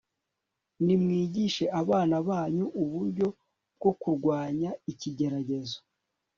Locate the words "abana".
1.81-2.15